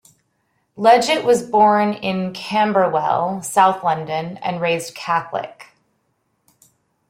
Leggett 0.75 1.23
was 1.23 1.47
born 1.47 1.93
in 1.93 2.33
Camberwell, 2.33 3.43
South 3.43 3.83
London, 3.83 4.37
and 4.37 4.59
raised 4.59 4.95
Catholic. 4.95 5.75